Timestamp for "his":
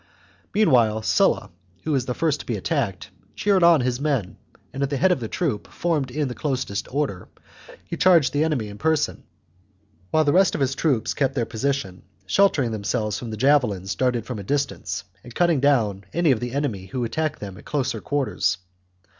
3.81-4.01, 10.61-10.71